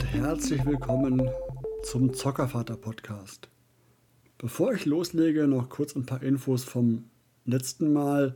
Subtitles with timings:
[0.00, 1.28] und herzlich willkommen
[1.82, 3.50] zum Zockervater Podcast.
[4.38, 7.04] Bevor ich loslege, noch kurz ein paar Infos vom
[7.44, 8.34] letzten Mal.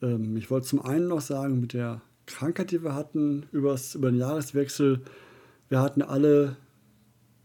[0.00, 4.10] Ähm, ich wollte zum einen noch sagen, mit der Krankheit, die wir hatten übers, über
[4.10, 5.02] den Jahreswechsel,
[5.68, 6.56] wir hatten alle,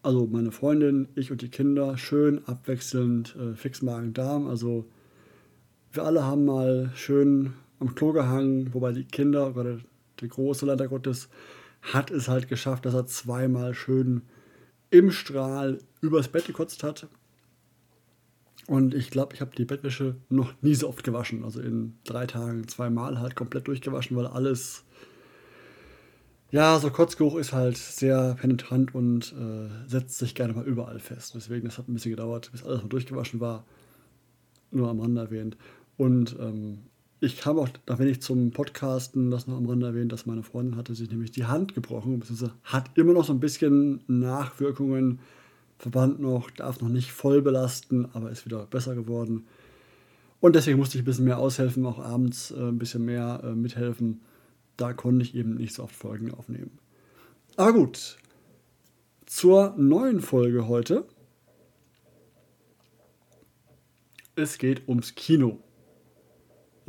[0.01, 4.47] also meine Freundin, ich und die Kinder, schön abwechselnd äh, Fixmagen-Darm.
[4.47, 4.86] Also
[5.91, 9.81] wir alle haben mal schön am Klo gehangen, wobei die Kinder, gerade
[10.21, 11.28] der große leider Gottes,
[11.82, 14.24] hat es halt geschafft, dass er zweimal schön
[14.92, 17.07] im Strahl übers Bett gekotzt hat.
[18.68, 21.43] Und ich glaube, ich habe die Bettwäsche noch nie so oft gewaschen.
[21.43, 24.84] Also in drei Tagen zweimal halt komplett durchgewaschen, weil alles,
[26.51, 31.34] ja, so Kotzgeruch ist halt sehr penetrant und äh, setzt sich gerne mal überall fest.
[31.34, 33.66] Deswegen, das hat ein bisschen gedauert, bis alles mal durchgewaschen war.
[34.72, 35.58] Nur am Rande erwähnt.
[35.98, 36.84] Und ähm,
[37.22, 40.44] ich kam auch, da wenn ich zum Podcasten das noch am Rande erwähnt, dass meine
[40.44, 45.20] Freundin hatte sich nämlich die Hand gebrochen, beziehungsweise hat immer noch so ein bisschen Nachwirkungen.
[45.78, 49.47] Verband noch, darf noch nicht voll belasten, aber ist wieder besser geworden.
[50.42, 53.56] Und deswegen musste ich ein bisschen mehr aushelfen, auch abends äh, ein bisschen mehr äh,
[53.56, 54.22] mithelfen.
[54.78, 56.80] Da konnte ich eben nicht so oft Folgen aufnehmen.
[57.58, 58.17] Aber gut,
[59.25, 61.06] zur neuen Folge heute.
[64.36, 65.59] Es geht ums Kino.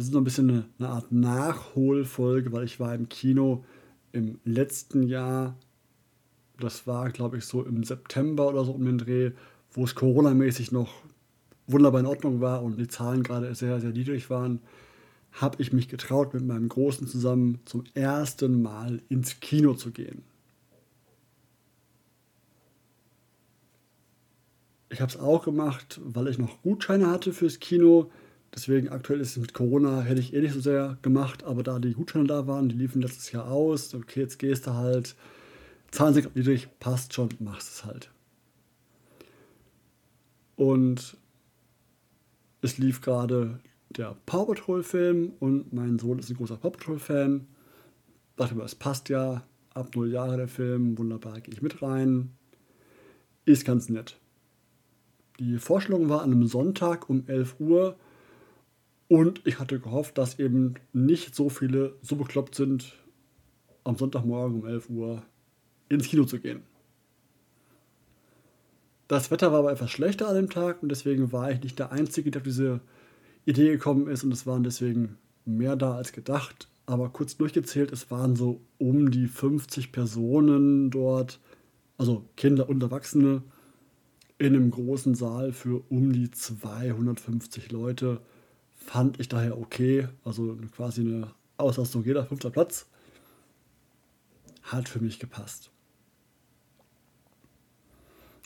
[0.00, 3.66] Das ist so ein bisschen eine, eine Art Nachholfolge, weil ich war im Kino
[4.12, 5.58] im letzten Jahr.
[6.58, 9.32] Das war, glaube ich, so im September oder so um den Dreh,
[9.72, 11.02] wo es Corona-mäßig noch
[11.66, 14.60] wunderbar in Ordnung war und die Zahlen gerade sehr, sehr niedrig waren,
[15.32, 20.22] habe ich mich getraut, mit meinem Großen zusammen zum ersten Mal ins Kino zu gehen.
[24.88, 28.10] Ich habe es auch gemacht, weil ich noch Gutscheine hatte fürs Kino.
[28.54, 31.78] Deswegen aktuell ist es mit Corona, hätte ich eh nicht so sehr gemacht, aber da
[31.78, 35.14] die Gutscheine da waren, die liefen letztes Jahr aus, okay, jetzt gehst du halt,
[35.90, 38.10] Zahlen sind niedrig, passt schon, machst es halt.
[40.56, 41.16] Und
[42.60, 46.98] es lief gerade der Paw Patrol Film und mein Sohn ist ein großer Paw Patrol
[46.98, 47.46] Fan.
[48.36, 52.30] Dachte mir, es passt ja, ab null Jahre der Film, wunderbar, gehe ich mit rein.
[53.44, 54.18] Ist ganz nett.
[55.38, 57.96] Die Vorstellung war an einem Sonntag um 11 Uhr
[59.10, 62.94] und ich hatte gehofft, dass eben nicht so viele so bekloppt sind,
[63.82, 65.24] am Sonntagmorgen um 11 Uhr
[65.88, 66.62] ins Kino zu gehen.
[69.08, 71.90] Das Wetter war aber etwas schlechter an dem Tag und deswegen war ich nicht der
[71.90, 72.80] Einzige, der auf diese
[73.46, 76.68] Idee gekommen ist und es waren deswegen mehr da als gedacht.
[76.86, 81.40] Aber kurz durchgezählt, es waren so um die 50 Personen dort,
[81.98, 83.42] also Kinder und Erwachsene,
[84.38, 88.20] in einem großen Saal für um die 250 Leute
[88.84, 90.08] fand ich daher okay.
[90.24, 92.86] Also quasi eine Auslastung jeder fünfter Platz.
[94.62, 95.70] Hat für mich gepasst.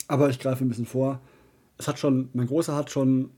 [0.07, 1.21] Aber ich greife ein bisschen vor.
[1.77, 3.31] Es hat schon, mein Großer hat schon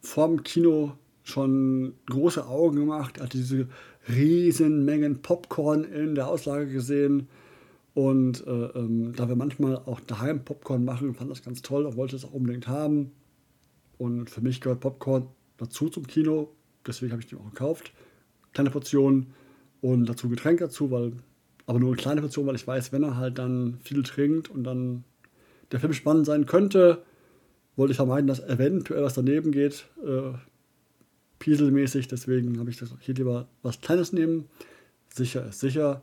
[0.00, 3.68] vorm Kino schon große Augen gemacht, hat diese
[4.08, 7.28] riesen Mengen Popcorn in der Auslage gesehen.
[7.94, 11.96] Und äh, ähm, da wir manchmal auch daheim Popcorn machen, fand das ganz toll und
[11.96, 13.12] wollte es auch unbedingt haben.
[13.98, 15.26] Und für mich gehört Popcorn
[15.58, 16.54] dazu zum Kino.
[16.86, 17.92] Deswegen habe ich die auch gekauft.
[18.54, 19.26] Kleine Portion
[19.80, 21.12] und dazu Getränk dazu, weil,
[21.66, 24.64] aber nur eine kleine Portion, weil ich weiß, wenn er halt dann viel trinkt und
[24.64, 25.04] dann
[25.70, 27.04] der Film spannend sein könnte,
[27.76, 30.32] wollte ich vermeiden, dass eventuell was daneben geht, äh,
[31.38, 32.08] pieselmäßig.
[32.08, 34.46] Deswegen habe ich das hier lieber was Kleines nehmen.
[35.08, 36.02] Sicher ist sicher.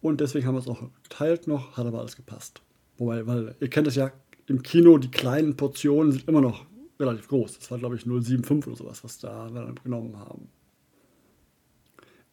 [0.00, 2.62] Und deswegen haben wir es auch geteilt noch, hat aber alles gepasst.
[2.98, 4.12] Wobei, weil ihr kennt es ja,
[4.46, 6.66] im Kino, die kleinen Portionen sind immer noch
[7.00, 7.58] relativ groß.
[7.58, 10.48] Das war, glaube ich, 0,75 oder sowas, was da wir genommen haben.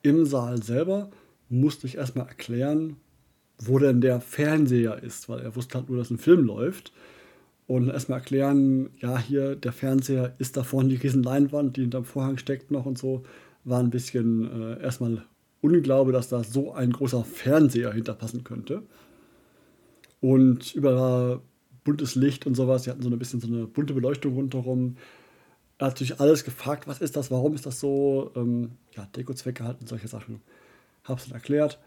[0.01, 1.09] Im Saal selber
[1.49, 2.97] musste ich erstmal erklären,
[3.59, 6.91] wo denn der Fernseher ist, weil er wusste halt nur, dass ein Film läuft.
[7.65, 12.05] Und erstmal erklären, ja, hier der Fernseher ist da vorne die riesen Leinwand, die hinterm
[12.05, 13.23] Vorhang steckt noch und so,
[13.65, 15.25] war ein bisschen äh, erstmal
[15.59, 18.83] Unglaube, dass da so ein großer Fernseher hinterpassen könnte.
[20.21, 21.41] Und über
[21.87, 22.83] buntes Licht und sowas.
[22.83, 24.97] Sie hatten so ein bisschen so eine bunte Beleuchtung rundherum.
[25.77, 28.31] Er hat natürlich alles gefragt, was ist das, warum ist das so?
[28.35, 30.41] Ähm, ja, Dekozwecke halt und solche Sachen.
[31.05, 31.79] Hab's dann erklärt.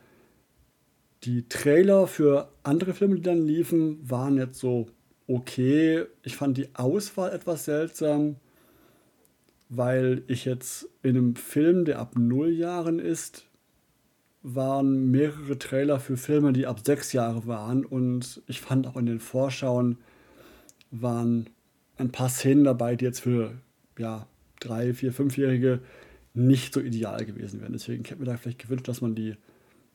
[1.24, 4.86] Die Trailer für andere Filme, die dann liefen, waren jetzt so
[5.26, 6.06] okay.
[6.22, 8.36] Ich fand die Auswahl etwas seltsam,
[9.68, 13.49] weil ich jetzt in einem Film, der ab null Jahren ist,
[14.42, 17.84] waren mehrere Trailer für Filme, die ab sechs Jahre waren.
[17.84, 19.98] Und ich fand auch in den Vorschauen
[20.90, 21.50] waren
[21.98, 23.52] ein paar Szenen dabei, die jetzt für
[23.98, 24.26] ja,
[24.60, 25.80] drei, vier, fünfjährige
[26.32, 27.72] nicht so ideal gewesen wären.
[27.72, 29.36] Deswegen hätte mir da vielleicht gewünscht, dass man die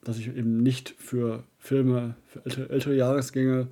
[0.06, 3.66] dass ich eben nicht für Filme, für ältere, ältere Jahresgänge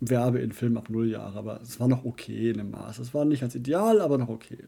[0.00, 2.98] werbe in Filmen ab null Jahre, aber es war noch okay in dem Maß.
[2.98, 4.64] Es war nicht ganz ideal, aber noch okay.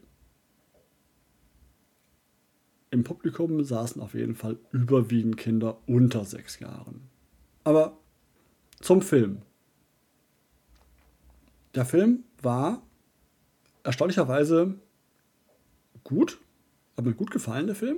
[2.93, 7.09] Im Publikum saßen auf jeden Fall überwiegend Kinder unter sechs Jahren.
[7.63, 7.97] Aber
[8.81, 9.41] zum Film.
[11.73, 12.83] Der Film war
[13.81, 14.75] erstaunlicherweise
[16.03, 16.37] gut,
[16.95, 17.97] hat mir gut gefallen, der Film.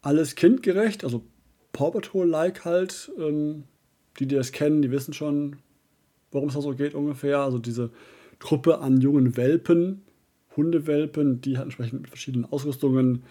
[0.00, 1.24] Alles kindgerecht, also
[1.72, 3.10] Paw Patrol-like halt.
[3.18, 3.64] Ähm,
[4.20, 5.56] die, die das kennen, die wissen schon,
[6.30, 7.40] worum es da so geht ungefähr.
[7.40, 7.90] Also diese
[8.38, 10.02] Truppe an jungen Welpen,
[10.56, 13.24] Hundewelpen, die halt entsprechend mit verschiedenen Ausrüstungen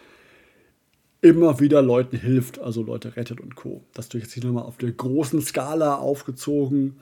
[1.21, 3.83] immer wieder Leuten hilft, also Leute rettet und Co.
[3.93, 6.97] Das ist jetzt hier nochmal auf der großen Skala aufgezogen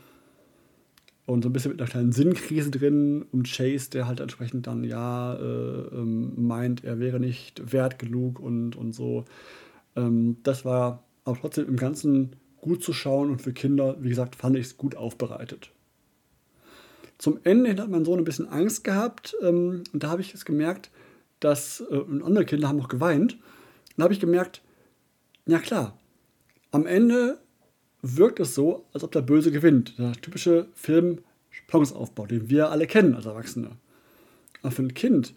[1.25, 4.83] und so ein bisschen mit einer kleinen Sinnkrise drin und Chase, der halt entsprechend dann
[4.83, 9.25] ja äh, ähm, meint, er wäre nicht wert genug und, und so.
[9.95, 14.35] Ähm, das war aber trotzdem im Ganzen gut zu schauen und für Kinder, wie gesagt,
[14.35, 15.71] fand ich es gut aufbereitet.
[17.17, 20.43] Zum Ende hat mein Sohn ein bisschen Angst gehabt ähm, und da habe ich es
[20.43, 20.91] gemerkt,
[21.39, 23.37] dass äh, andere Kinder haben auch geweint.
[23.95, 24.61] Und da habe ich gemerkt,
[25.45, 25.97] ja klar,
[26.71, 27.39] am Ende
[28.01, 29.97] wirkt es so, als ob der Böse gewinnt.
[29.97, 33.71] Der typische Film-Spannungsaufbau, den wir alle kennen als Erwachsene.
[34.61, 35.33] Aber für ein Kind,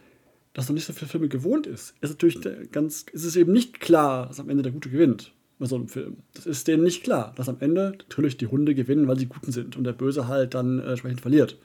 [0.54, 2.40] das noch nicht so viele Filme gewohnt ist, ist natürlich
[2.72, 5.88] ganz, ist es eben nicht klar, dass am Ende der Gute gewinnt bei so einem
[5.88, 6.18] Film.
[6.34, 9.52] Das ist denen nicht klar, dass am Ende natürlich die Hunde gewinnen, weil sie Guten
[9.52, 11.58] sind und der Böse halt dann äh, entsprechend verliert.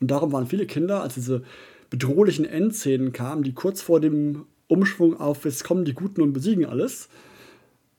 [0.00, 1.42] Und darum waren viele Kinder, als diese
[1.90, 6.66] bedrohlichen Endszenen kamen, die kurz vor dem Umschwung auf, jetzt kommen die Guten und besiegen
[6.66, 7.08] alles,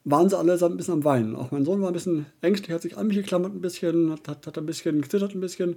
[0.04, 1.36] waren sie alle ein bisschen am Weinen.
[1.36, 4.28] Auch mein Sohn war ein bisschen ängstlich, hat sich an mich geklammert ein bisschen, hat,
[4.28, 5.76] hat, hat ein bisschen gezittert ein bisschen.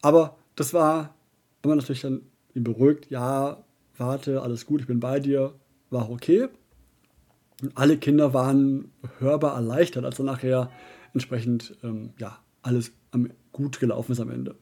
[0.00, 1.14] Aber das war,
[1.62, 2.22] wenn man natürlich dann
[2.54, 3.64] ihn beruhigt, ja,
[3.98, 5.54] warte, alles gut, ich bin bei dir,
[5.90, 6.48] war okay.
[7.62, 10.70] Und alle Kinder waren hörbar erleichtert, als dann nachher
[11.12, 14.54] entsprechend ähm, ja, alles am, gut gelaufen ist am Ende.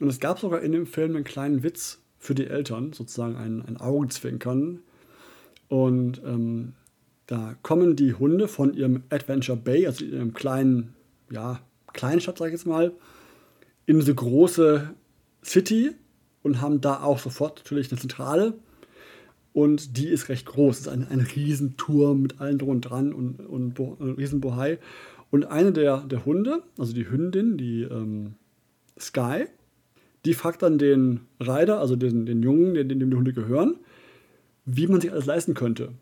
[0.00, 3.62] Und es gab sogar in dem Film einen kleinen Witz für die Eltern, sozusagen ein,
[3.62, 4.80] ein Augenzwinkern,
[5.68, 6.72] und ähm,
[7.26, 10.94] da kommen die Hunde von ihrem Adventure Bay, also ihrem kleinen,
[11.30, 11.60] ja,
[11.92, 12.92] Kleinstadt, sag ich jetzt mal,
[13.86, 14.94] in diese große
[15.44, 15.92] City
[16.42, 18.54] und haben da auch sofort natürlich eine Zentrale.
[19.52, 20.76] Und die ist recht groß.
[20.76, 24.78] Es ist ein, ein Riesenturm mit allen drum und dran und, und ein Riesenbohai.
[25.30, 28.34] Und eine der, der Hunde, also die Hündin, die ähm,
[28.98, 29.46] Sky,
[30.28, 33.76] die fragt dann den Reiter, also den, den Jungen, dem die Hunde gehören,
[34.66, 35.92] wie man sich alles leisten könnte.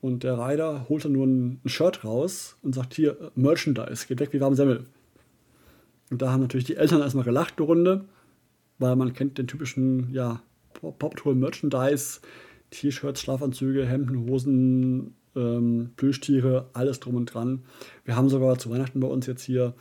[0.00, 4.32] Und der Reiter holt dann nur ein Shirt raus und sagt: Hier, Merchandise, geht weg
[4.32, 4.86] wie warme Semmel.
[6.10, 8.04] Und da haben natürlich die Eltern erstmal gelacht, eine Runde,
[8.78, 10.40] weil man kennt den typischen, ja,
[10.74, 12.20] Pop Patrol Merchandise,
[12.70, 17.64] T-Shirts, Schlafanzüge, Hemden, Hosen, ähm, Plüschtiere, alles drum und dran.
[18.04, 19.74] Wir haben sogar zu Weihnachten bei uns jetzt hier,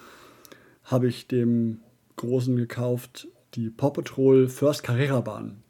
[0.85, 1.81] habe ich dem
[2.15, 5.63] Großen gekauft, die Paw Patrol First Carrera Bahn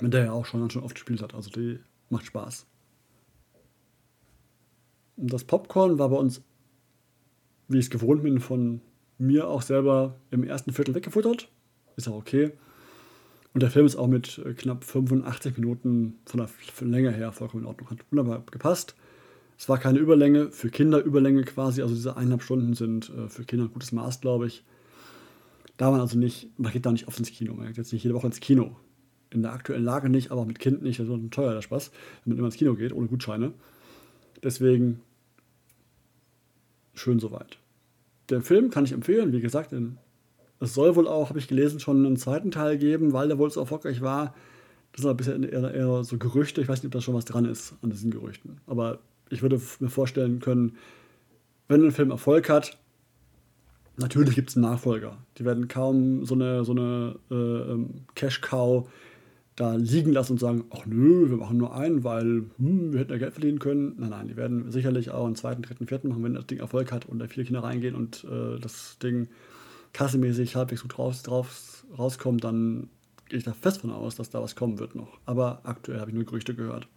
[0.00, 1.34] mit der er auch schon, schon oft gespielt hat.
[1.34, 1.78] Also die
[2.10, 2.66] macht Spaß.
[5.16, 6.42] Und das Popcorn war bei uns,
[7.68, 8.80] wie ich es gewohnt bin, von
[9.18, 11.48] mir auch selber im ersten Viertel weggefuttert.
[11.96, 12.52] Ist auch okay.
[13.52, 17.62] Und der Film ist auch mit äh, knapp 85 Minuten von der Länge her vollkommen
[17.62, 17.90] in Ordnung.
[17.90, 18.96] Hat wunderbar gepasst.
[19.56, 21.80] Es war keine Überlänge, für Kinder Überlänge quasi.
[21.80, 24.64] Also diese eineinhalb Stunden sind äh, für Kinder ein gutes Maß, glaube ich.
[25.76, 27.54] Da man also nicht, man geht da nicht oft ins Kino.
[27.54, 28.76] Man geht jetzt nicht jede Woche ins Kino
[29.30, 31.00] in der aktuellen Lage nicht, aber mit Kind nicht.
[31.00, 31.90] Das ist ein teuer der Spaß,
[32.24, 33.52] wenn man immer ins Kino geht, ohne Gutscheine.
[34.42, 35.00] Deswegen
[36.94, 37.58] schön soweit.
[38.30, 39.74] Den Film kann ich empfehlen, wie gesagt,
[40.60, 43.50] es soll wohl auch, habe ich gelesen, schon einen zweiten Teil geben, weil der wohl
[43.50, 44.34] so erfolgreich war.
[44.92, 46.60] Das sind ein bisschen eher, eher so Gerüchte.
[46.62, 48.60] Ich weiß nicht, ob da schon was dran ist an diesen Gerüchten.
[48.66, 50.76] Aber ich würde mir vorstellen können,
[51.66, 52.78] wenn ein Film Erfolg hat,
[53.96, 55.16] natürlich gibt es einen Nachfolger.
[55.38, 58.88] Die werden kaum so eine, so eine äh, ähm, Cash-Cow
[59.56, 63.12] da liegen lassen und sagen, ach nö, wir machen nur einen, weil hm, wir hätten
[63.12, 63.94] ja Geld verdienen können.
[63.98, 66.90] Nein, nein, die werden sicherlich auch einen zweiten, dritten, vierten machen, wenn das Ding Erfolg
[66.90, 69.28] hat und da viele Kinder reingehen und äh, das Ding
[69.92, 72.88] kassemäßig halbwegs gut raus, drauf, rauskommt, dann
[73.28, 75.18] gehe ich da fest von aus, dass da was kommen wird noch.
[75.24, 76.88] Aber aktuell habe ich nur Gerüchte gehört.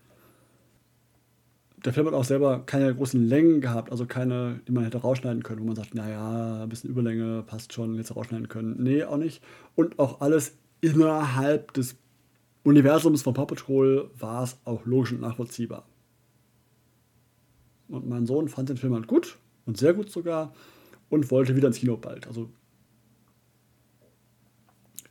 [1.85, 5.43] Der Film hat auch selber keine großen Längen gehabt, also keine, die man hätte rausschneiden
[5.43, 8.81] können, wo man sagt, naja, ein bisschen Überlänge passt schon, jetzt rausschneiden können.
[8.81, 9.43] Nee, auch nicht.
[9.75, 11.95] Und auch alles innerhalb des
[12.63, 15.87] Universums von Paw Patrol war es auch logisch und nachvollziehbar.
[17.87, 20.53] Und mein Sohn fand den Film halt gut und sehr gut sogar
[21.09, 22.27] und wollte wieder ins Kino bald.
[22.27, 22.49] Also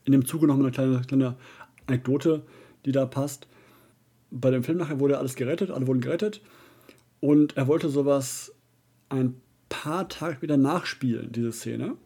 [0.05, 1.37] in dem Zuge noch mal eine kleine, kleine
[1.87, 2.43] Anekdote,
[2.85, 3.47] die da passt.
[4.31, 6.41] Bei dem Film nachher wurde alles gerettet, alle wurden gerettet.
[7.21, 8.55] Und er wollte sowas
[9.09, 11.97] ein paar Tage wieder nachspielen, diese Szene.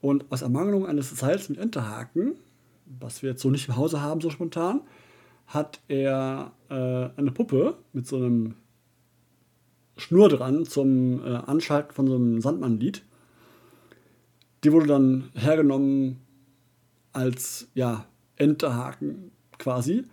[0.00, 2.34] Und aus Ermangelung eines Seils mit Enterhaken,
[3.00, 4.82] was wir jetzt so nicht im Hause haben, so spontan,
[5.46, 6.74] hat er äh,
[7.18, 8.54] eine Puppe mit so einem
[9.96, 13.04] Schnur dran zum äh, Anschalten von so einem Sandmannlied.
[14.64, 16.20] Die wurde dann hergenommen
[17.12, 20.04] als ja, Enterhaken quasi.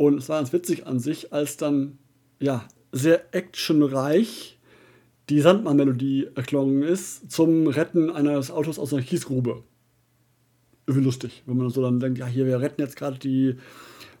[0.00, 1.98] Und es war ganz witzig an sich, als dann
[2.38, 4.58] ja sehr actionreich
[5.28, 9.62] die Sandmann-Melodie erklungen ist zum Retten eines Autos aus einer Kiesgrube.
[10.86, 13.56] Irgendwie lustig, wenn man so dann denkt, ja, hier, wir retten jetzt gerade die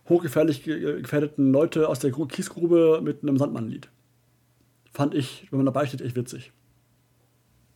[0.06, 3.88] hochgefährlich gefährdeten Leute aus der Kiesgrube mit einem Sandmannlied.
[4.92, 6.52] Fand ich, wenn man dabei steht, echt witzig.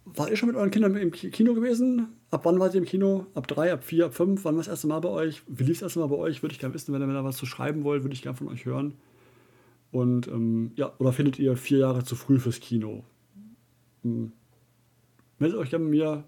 [0.07, 2.09] War ihr schon mit euren Kindern im Kino gewesen?
[2.31, 3.27] Ab wann wart ihr im Kino?
[3.35, 4.45] Ab drei, ab vier, ab fünf?
[4.45, 5.43] Wann war das erste Mal bei euch?
[5.47, 6.43] Wie lief das erste Mal bei euch?
[6.43, 8.49] Würde ich gerne wissen, wenn ihr da was zu schreiben wollt, würde ich gerne von
[8.49, 8.95] euch hören.
[9.93, 13.05] Und ähm, ja, oder findet ihr vier Jahre zu früh fürs Kino?
[14.03, 14.33] Hm.
[15.39, 16.25] Meldet euch gerne bei mir.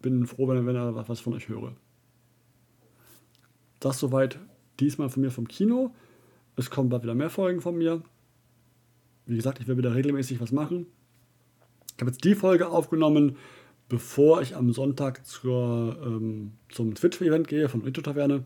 [0.00, 1.76] Bin froh, wenn, wenn ich was von euch höre.
[3.80, 4.38] Das soweit
[4.80, 5.94] diesmal von mir vom Kino.
[6.56, 8.02] Es kommen bald wieder mehr Folgen von mir.
[9.26, 10.86] Wie gesagt, ich will wieder regelmäßig was machen.
[11.96, 13.36] Ich habe jetzt die Folge aufgenommen,
[13.88, 18.44] bevor ich am Sonntag zur, ähm, zum Twitch-Event gehe von Rito Taverne.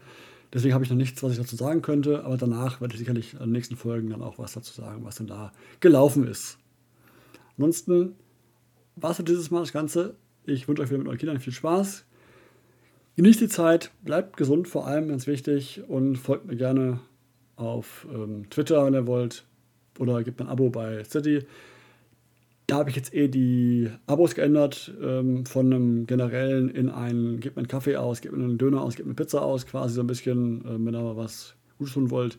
[0.52, 3.34] Deswegen habe ich noch nichts, was ich dazu sagen könnte, aber danach werde ich sicherlich
[3.34, 6.58] in den nächsten Folgen dann auch was dazu sagen, was denn da gelaufen ist.
[7.56, 8.14] Ansonsten
[8.96, 10.16] war es für dieses Mal das Ganze.
[10.44, 12.04] Ich wünsche euch wieder mit euren Kindern viel Spaß.
[13.16, 17.00] Genießt die Zeit, bleibt gesund, vor allem ganz wichtig, und folgt mir gerne
[17.56, 19.44] auf ähm, Twitter, wenn ihr wollt,
[19.98, 21.44] oder gebt ein Abo bei City.
[22.68, 27.56] Da habe ich jetzt eh die Abos geändert ähm, von einem generellen in einen, gebt
[27.56, 29.94] mir einen Kaffee aus, gebt mir einen Döner aus, gebt mir eine Pizza aus, quasi
[29.94, 32.38] so ein bisschen, äh, wenn ihr was Gutes tun wollt.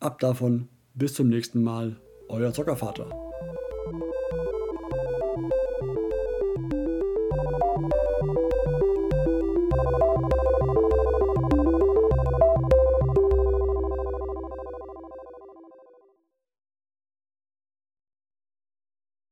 [0.00, 1.96] Ab davon, bis zum nächsten Mal,
[2.28, 3.33] euer Zockervater.